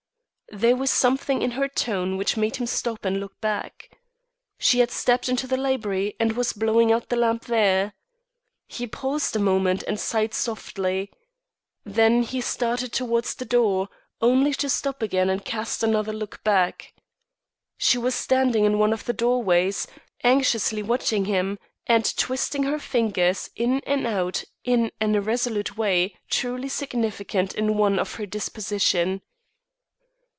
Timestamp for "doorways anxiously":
19.13-20.83